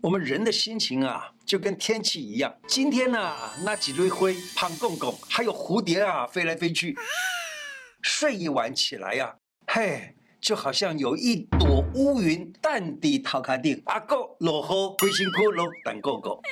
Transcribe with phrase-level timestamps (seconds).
[0.00, 2.56] 我们人的心情啊，就跟天气一样。
[2.68, 6.96] 今天呢、啊，那几堆灰、胖公公，还有蝴蝶啊，飞来飞去。
[8.00, 9.34] 睡一晚起来呀、啊，
[9.74, 16.40] 嘿，就好像有一朵乌云淡地逃开定，阿哥落后灰心骷髅，等狗狗。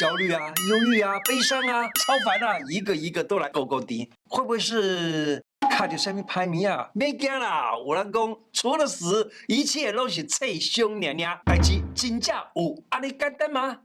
[0.00, 4.10] 焦虑啊，忧郁啊，悲伤啊，超烦啊，一个一个都来勾勾滴。
[4.28, 5.43] 会不会是？
[5.74, 7.76] 卡在上面排名啊，别惊啦！
[7.76, 11.36] 我老公除了死，一切都是贼凶娘娘。
[11.44, 13.80] 代志真正有阿你简单吗？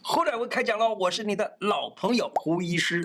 [0.00, 0.94] 后来我开讲喽！
[0.94, 3.02] 我是你的老朋友胡医师。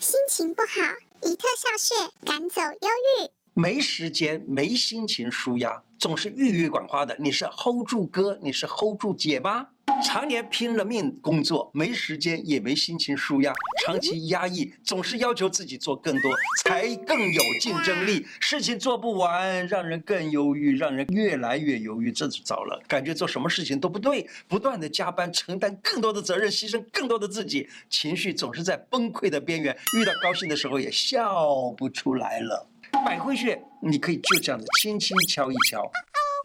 [0.00, 0.82] 心情不好，
[1.22, 1.94] 以特效穴
[2.26, 2.88] 赶走忧
[3.22, 3.30] 郁。
[3.52, 7.16] 没时间，没心情舒压，总是郁郁寡欢的。
[7.20, 9.68] 你是 hold 住哥，你是 hold 住姐吗？
[10.02, 13.52] 常年拼了命工作，没时间也没心情舒压，
[13.84, 16.30] 长期压抑，总是要求自己做更多，
[16.62, 18.26] 才更有竞争力。
[18.40, 22.82] 事情做不完，让人更忧郁，让人越来越忧郁，这就糟了。
[22.86, 29.76] 感觉做什么事情都不对，不断的加班，承担更多的责任，牺牲更多的自己，情绪总是在崩溃的边缘。
[29.98, 32.68] 遇到高兴的时候也笑不出来了。
[33.04, 35.90] 百会穴，你可以就这样子轻轻敲一敲。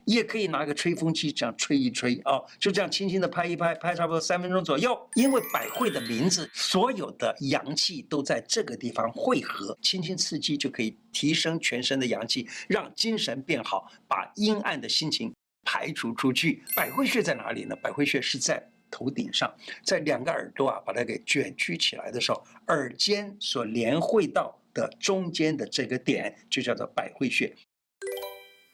[0.09, 4.99] 也可以拿个吹风机这样吹一吹啊，就这样轻轻的拍一拍，拍差不多三分钟左右。
[5.13, 15.31] 因为百会的名字，所有的阳气都在这个地方汇合，轻轻刺激就可以提升全身的阳气，让精神变好，把阴暗的心情
[15.63, 16.63] 排除出去。
[16.75, 17.75] 百会穴在哪里呢？
[17.75, 27.55] 百会穴是在头顶上，在两个耳朵啊，把它给卷曲起来的时候，耳尖所连汇到的中间的这个点，就叫做百会穴。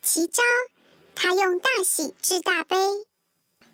[0.02, 0.42] 奇招。
[1.16, 2.76] 他用大喜治大悲，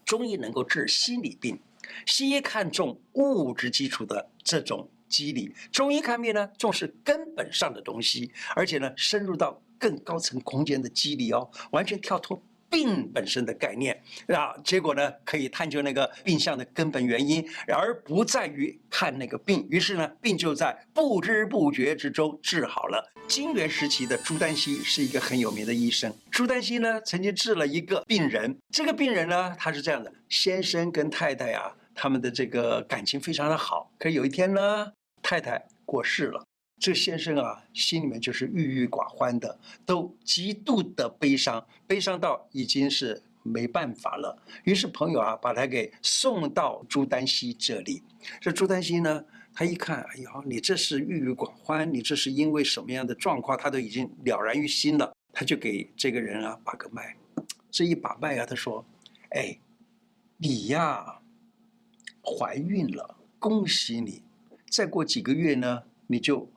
[0.05, 1.59] 中医能够治心理病，
[2.05, 12.41] 西医看重物质基础的这种机理，中医看病呢重视根本上的东西，而且呢深入到更高层空间的机理哦，完全跳脱。
[12.71, 19.67] 病本身的概念，啊，结果呢，可以探究那个病象的根本原因，而不在于看那个病。
[19.69, 23.11] 于是呢，病就在不知不觉之中治好了。
[23.27, 26.13] 金元时期的朱丹溪是一个很有名的医生。
[26.31, 28.57] 朱丹溪呢，曾经治了一个病人。
[28.69, 33.91] 这个病人呢，他是这样的：先生跟太太啊，他们的这个感情非常的好。
[33.99, 36.45] 可有一天呢，太太过世了。
[36.81, 44.35] 这先生啊，心里面就是郁郁寡欢的，都极度的悲伤，悲伤到已经是没办法了。
[44.63, 48.01] 于是朋友啊，把他给送到朱丹溪这里。
[48.39, 53.55] 这朱丹溪呢，他一看，哎呦，你这是郁郁寡欢，你这是因为什么样的状况？
[53.55, 55.13] 他都已经了然于心了。
[55.31, 57.15] 他就给这个人啊把个脉，
[57.69, 58.83] 这一把脉啊，他说
[59.29, 59.59] ：“哎，
[60.37, 61.19] 你呀，
[62.23, 64.23] 怀孕了，恭喜你！
[64.67, 66.49] 再过几个月呢，你就。”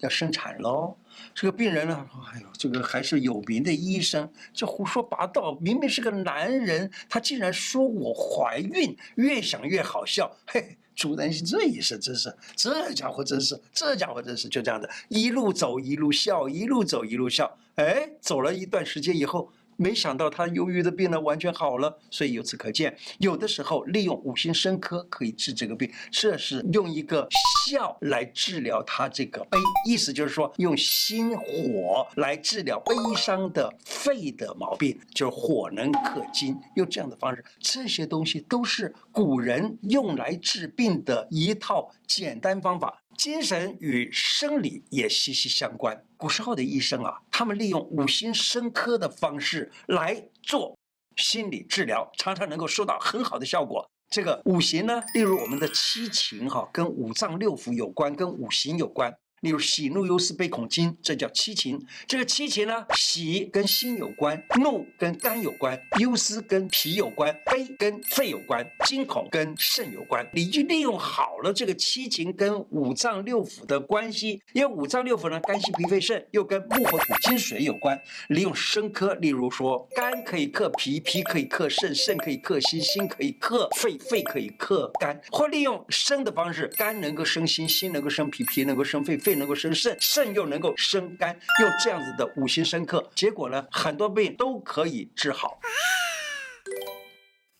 [0.00, 0.96] 要生产喽！
[1.34, 5.56] 这个病人呢，哎呦，这个还是有名的医生，这胡说八道！
[5.60, 10.30] 明明是个男人，他竟然说我怀孕，越想越好笑。
[10.46, 17.58] 嘿，朱丹心这一生真是，这家伙真是，这家伙真是，就这样的，一路走一路笑，一路走一路笑。
[17.76, 19.52] 哎，走了一段时间以后。
[19.80, 27.26] 没想到他忧郁的病呢完全好了，所以由此可见，有的时候利用五行生克可以治这个病，这是用一个
[27.66, 29.58] 笑来治疗他这个悲，
[29.88, 43.00] 意思就是说用心火来治疗悲伤的肺的毛病，就是火能克金，用这样的方式，这些东西都是古人用来治病的一套简单方法。
[43.20, 46.02] 精神与生理也息息相关。
[46.16, 50.74] 古时候的医生啊，他们利用五行生克的方式来做
[51.16, 53.86] 心理治疗，常常能够收到很好的效果。
[54.08, 59.14] 这个五行呢，例如我们的七情哈，跟五脏六腑有关，跟五行有关。
[59.40, 61.80] 例如喜怒忧思悲恐惊，这叫七情。
[62.06, 70.28] 这个七情呢，喜跟心有关，怒跟肝有关，忧思跟脾有关，悲跟肺有关，惊恐跟肾有关。
[70.34, 77.98] 你就利用好了这个七情跟五脏六腑的关系，因为五脏六腑呢，肝心脾肺肾又跟木火土金水有关。
[78.28, 85.18] 利用生克，例如说，肝可以克脾，脾可以克肾，肾可以克心，心可以克肺，肺可以克肝。
[85.30, 89.29] 或利用生的方式，肝能够生心，心能够生脾，脾能够生肺，肺。
[89.34, 95.60] 能够生肾，肾又能够生肝，用这样子的五行生克，结果呢，很多病都可以治好。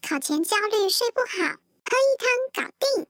[0.02, 1.48] 考前焦虑睡不好，
[1.84, 3.06] 喝一汤搞定。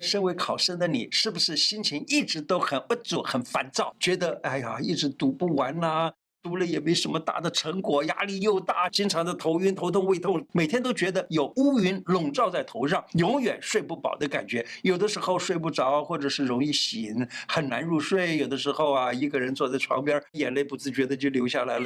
[0.00, 6.12] 身为考生的你，是不是心情一直都很不足、很烦躁，觉得哎呀，一直读不完呐、啊？
[6.42, 14.66] 读了也没什么大的成果，压力又大，经常的头晕、头痛、胃痛，每天都觉得有乌云笼罩在头上，永远睡不饱的感觉。
[14.82, 18.38] 有的时候睡不着，或者是容易醒，很难入睡。
[18.38, 21.84] 有的时候啊，一个人坐在床边，眼泪不自觉的就流下来了。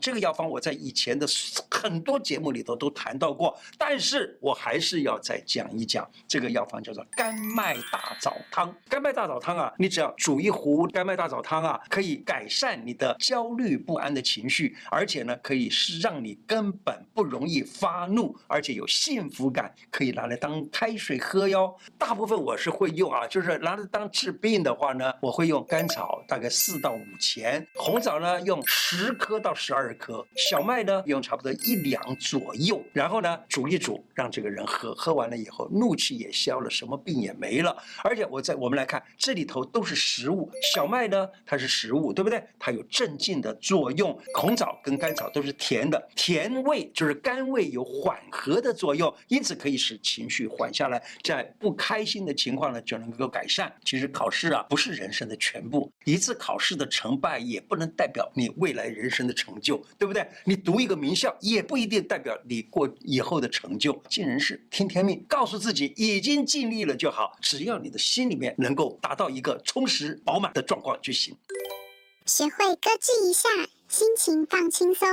[0.00, 1.26] 这个药方我在以前的
[1.70, 6.08] 很多节目里头都谈到过，但是我还是要再讲一讲。
[6.26, 8.74] 这个药方叫做甘麦大枣汤。
[8.88, 21.76] 甘麦大枣汤啊，你只要煮一壶甘麦大枣汤啊，可以改善你的焦虑不安的情绪，而且呢，可以是让你根本不容易发怒，而且有幸福感，可以拿来当开水喝哟。
[21.98, 37.76] 大部分我是会用啊，就是拿来当治病的话呢，我会用甘草大概四到五钱，红枣呢用十颗到十二颗，小麦呢用差不多一两左右，然后呢煮一煮，让这个人喝，喝完了以后怒气也消了，什么病也没了。
[38.02, 42.42] 而且我在我们来看这里头都是食物，小麦呢它是食物，对不对？
[42.58, 53.72] 它有镇静的作用，红枣跟甘草都是甜的，甜味就是甘味有缓和的作用，因此可以使情绪缓下来，在不开心的情况呢就能够改善。
[53.84, 60.26] 其实考试啊不是人生的全部，一次考试的成败也不能代表你未来人生的成就，对不对？
[60.44, 63.92] 你读一个名校也不一定代表你过以后的成就。
[64.08, 71.36] 尽人事，听天命，告诉自己已经尽力了就好，只要你的心里面能够达到一个充实饱满的状况就行。
[72.26, 73.48] 学会搁置一下，
[73.88, 75.08] 心情放轻松。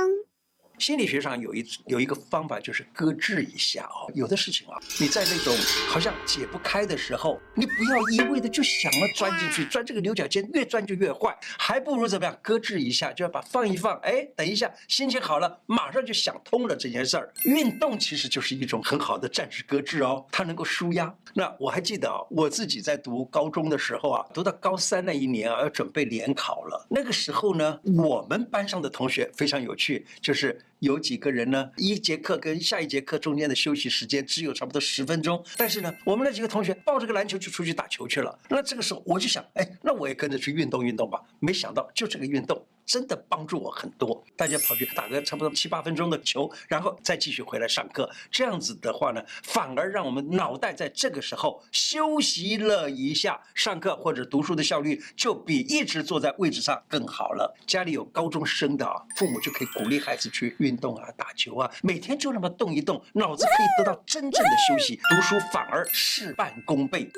[0.78, 4.10] 心理学上有一有一个方法，就是搁置一下哦。
[4.14, 5.54] 有的事情啊，你在那种
[5.88, 12.38] 好像解不开的时候，你不要一味的就想要钻进去，钻这个牛角尖，越钻就越坏，还不如怎么样？
[12.42, 13.98] 搁置一下，就要把放一放。
[14.00, 17.32] 哎，等一下，心情好了，马上就想通了这件事儿。
[17.44, 21.12] 运动其实就是一种很好的暂时搁置哦，它能够舒压。
[21.34, 26.86] 那我还记得啊，我自己在读高中的时候啊，读到高三那一年啊，要准备联考了。
[26.88, 30.58] 那个时候呢，我们班上的同学非常有趣，就是。
[30.80, 31.70] 有几个人呢？
[31.76, 38.38] 一节课跟下一节课中间的休息时间只有差不多十分钟，但是呢，我们那几个同学抱着个篮球就出去打球去了。
[38.48, 41.20] 那这个时候我就想，哎，那我也跟着去运动运动吧。
[41.40, 42.64] 没想到就这个运动。
[42.88, 44.24] 真的帮助我很多。
[44.34, 48.10] 大家跑去打个差不多七八分钟的球，然后再继续回来上课。
[48.30, 57.54] 这样子的话呢，反而让我们脑袋在这个时候休息了一下，上课或者读书的效率就比一直坐在位置上更好了。
[57.66, 67.10] 家里有高中生的啊，父母就可以鼓励孩子去运动啊，打球啊，每天就那么动一动，脑子可以得到真正的休息，读书反而事半功倍。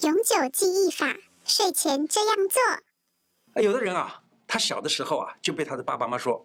[0.00, 1.16] 永久记忆法，
[1.46, 3.62] 睡前这样做。
[3.62, 4.20] 有的人啊。
[4.46, 6.44] 他小的时候啊，就被他的爸爸妈妈说：“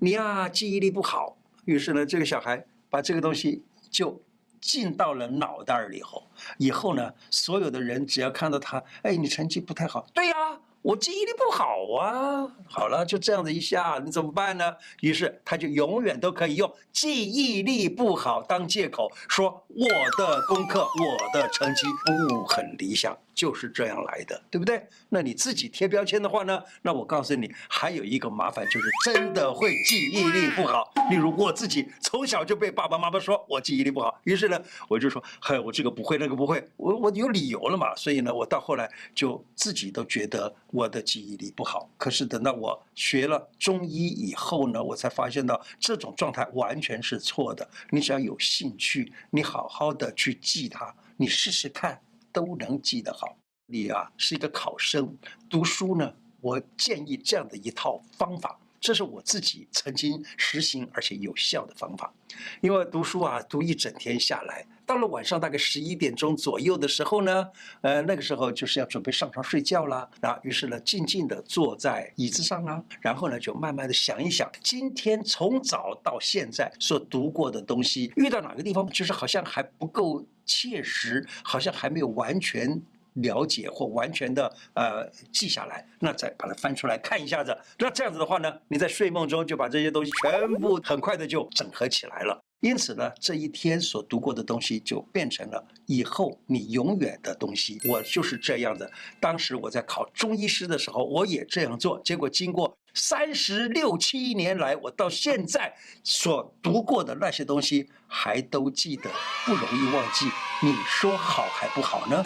[0.00, 1.36] 你呀，记忆力不好。”
[1.66, 4.22] 于是呢，这个小孩把这个东西就
[4.60, 6.22] 进到了脑袋里头。
[6.58, 10.06] 以后呢，所有的人只要看到他，哎，你成绩不太好。
[10.14, 10.34] 对呀，
[10.82, 12.56] 我记忆力不好啊。
[12.68, 14.76] 好了，就这样子一下，你怎么办呢？
[15.00, 23.18] 于是他就永远都可以用记忆力不好当借口，说我的功课、我的成绩不很理想。
[23.36, 24.82] 就是这样来的，对不对？
[25.10, 26.60] 那你自己贴标签的话呢？
[26.80, 30.90] 那我告诉你，还有一个麻烦，就是真的会记忆力不好。
[31.10, 37.94] 例如我自己从小就被爸爸妈妈说我记忆力不好，于是呢，我就说，嗨，我这个不会，那个不会，我我有理由了嘛。
[37.94, 41.90] 所以呢，我到后来就自己都觉得我的记忆力不好。
[41.98, 47.68] 可是等到我学了中医以后呢，我才发现到这种状态完全是错的。
[47.90, 52.00] 你只要有兴趣，你好好的去记它，你试试看。
[52.36, 53.38] 都能记得好。
[53.64, 55.16] 你啊是一个考生，
[55.48, 62.12] 读书呢，我建议这样的一套方法，这是我自己曾经实行而且有效的方法。
[62.60, 67.48] 因为读书啊，读一整天下来，到了晚上大概十一点钟左右的时候呢，
[67.80, 70.08] 呃，那个时候就是要准备上床睡觉了。
[70.20, 80.24] 啊，于是呢，静静地坐在椅子上啊，然后呢，就慢慢地想一想，今天从早到现在所读过的东西，遇到哪个地方就是好像还不够。
[80.48, 82.80] 切实好像还没有完全
[83.16, 87.56] 了解或完全的呃记下来，那再把它翻出来看一下子。
[87.78, 92.42] 那这样子的话呢，你在睡梦中就把这些东西全部很快的就整合起来了。
[92.60, 97.78] 因此呢，这一天所读过的东西就变成了以后你永远的东西。
[97.86, 98.90] 我就是这样的。
[99.20, 102.00] 当时我在考中医师的时候，我也这样做。
[102.02, 109.10] 结果经过三十六七年来，我到现在所读过的那些东西还都记得，
[109.44, 110.26] 不容易忘记。
[110.62, 112.24] 你说好还不好呢？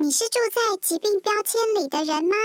[0.00, 2.36] 你是住在疾病标签里的人吗？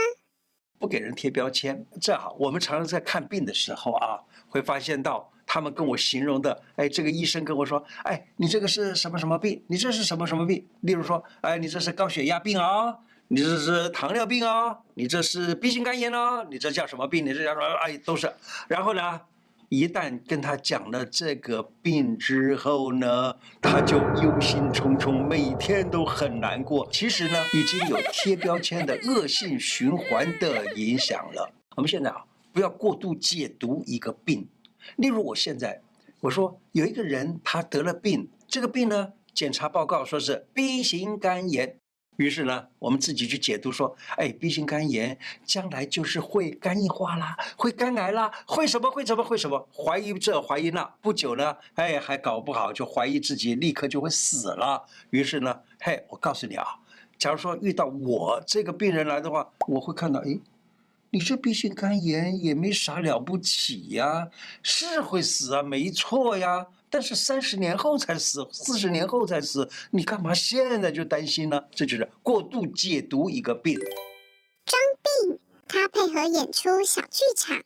[0.79, 2.35] 不给人贴标签，这好。
[2.39, 4.19] 我们常常在看病的时候啊，
[4.49, 5.29] 会发现到。
[5.45, 9.61] 他们跟我形容的，哎，这个医生跟我说，哎，你这个是什么什么病？
[9.67, 10.65] 你这是什么什么病？
[10.79, 17.25] 例如说，哎，你这是高血压病啊，你这是糖尿病啊，你这是 B 型肝炎啊，你这叫什么病？
[17.25, 17.65] 你这叫什么？
[17.83, 18.33] 哎，都是。
[18.69, 19.21] 然后呢，
[19.73, 26.87] 一旦跟他讲了这个病之后呢，他就忧心忡忡，每天都很难过。
[26.91, 31.51] 其实呢，已经有贴标签的恶性循环的影响了。
[31.75, 32.23] 我们现在啊。
[32.53, 34.47] 不要过度解读一个病。
[34.97, 35.81] 例如，我现在
[36.19, 41.79] 我说有一个人他得了病，这个病呢，检查报告说是 B 型肝炎。
[42.17, 54.85] 于是呢，我们自己去解读说，哎，B 型肝炎将来就是会肝硬化啦，会肝癌啦，会什么会什么会什么，怀疑这怀疑那，不久呢，哎，还搞不好就怀疑自己立刻就会死了。
[55.09, 56.65] 于是呢，嘿，我告诉你啊，
[57.17, 60.39] 假如说遇到我这个病人来的话，我会看到，哎，
[61.09, 64.29] 你这 B 型肝炎也没啥了不起呀，
[64.61, 66.67] 是会死啊，没错呀。
[66.93, 71.59] 但是三十年后才死，四十年后才死，你干嘛现在就担心呢？
[71.71, 73.79] 这就是过度解读一个病。
[74.63, 77.59] 装病，他配合演出小剧场。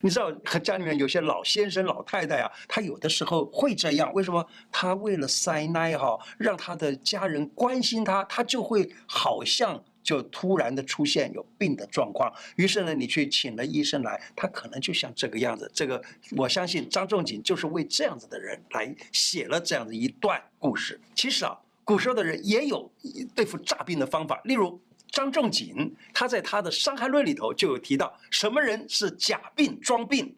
[0.00, 4.12] 你知道，和家里面有些老先生、老太太啊，他有的时候会这样。
[4.12, 4.46] 为什么？
[4.70, 9.82] 他为了塞奶哈，让他的家人关心他，他就会好像。
[10.04, 15.68] 就突然的出现有病的状况，于是呢，你去请了医生来，他可能就像这个样子。
[15.74, 16.00] 这个
[16.36, 21.00] 我相信张仲景就是为这样子的人来写了这样的一段故事。
[21.14, 22.92] 其实啊，古时候的人也有
[23.34, 24.78] 对付诈病的方法，例如
[25.10, 30.36] 张仲景他在他的《伤寒论》里头就有提到什么人是假病装病。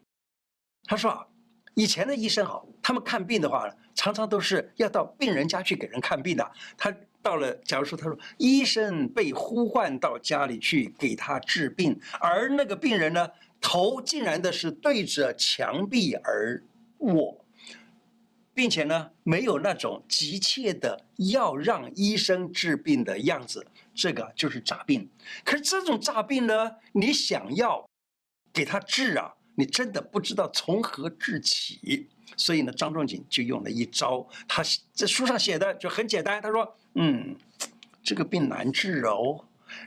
[0.85, 1.27] 他说啊，
[1.75, 6.51] 以前的医生好，他们看病的话，常常都是要到病人家去给人看病的。
[6.77, 6.95] 他。
[7.27, 13.29] 到了，假如说他说医生被呼唤到家里去给他治病，而那个病人呢，
[13.59, 16.63] 头竟然的是对着墙壁而
[16.99, 17.43] 卧，
[18.53, 25.09] 并且呢，没有那种急切的要让医生治病的样子，这个就是诈病。
[25.43, 27.85] 可是这种诈病呢，你想要
[28.53, 32.07] 给他治啊，你真的不知道从何治起。
[32.37, 34.63] 所以呢，张仲景就用了一招，他
[34.93, 36.77] 这书上写的就很简单，他说。
[36.99, 37.35] 嗯，
[38.01, 39.43] 这个病难治哦，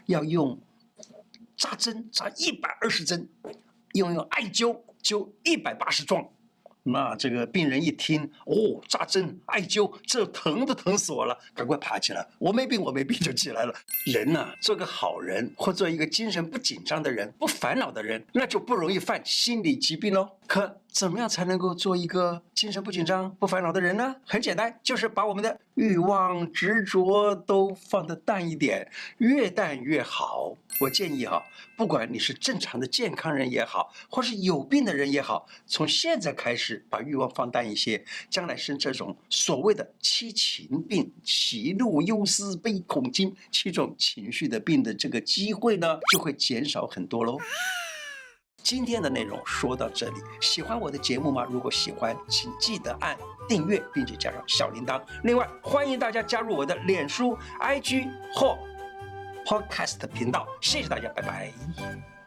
[0.06, 0.58] 要用
[1.56, 3.28] 扎针扎一百二十针，
[3.94, 6.28] 用用艾灸灸一百八十桩。
[6.82, 13.74] 那这个病人一听，哦，扎针艾灸，这疼都疼死我了，赶快爬起来，我没病，我没病就起来了。
[14.06, 20.30] 人呐，做个好人，或做一个精神不紧张的人，不烦恼的人，那就不容易犯心理疾病哦。
[20.50, 24.16] 可怎么样才能够做一个精神不紧张、不烦恼的人呢？
[24.26, 30.56] 很简单，就是把我们的欲望、执着都放得淡一点，越淡越好。
[30.80, 31.40] 我建议哈，
[31.76, 47.38] 不管你是正常的健康人也好，或是有病的人也好，从现在开始把欲望放淡一些，将来生这种所谓的七情病、喜怒忧思悲恐惊七种情绪的病的这个机会呢，就会减少很多喽。
[48.62, 51.46] 今天的内容说到这里，喜欢我的节目吗？
[51.50, 53.16] 如果喜欢，请记得按
[53.48, 55.00] 订阅，并且加上小铃铛。
[55.24, 58.58] 另外，欢迎大家加入我的脸书、IG 或。
[59.46, 62.19] Podcast 频道，谢谢大家，拜拜。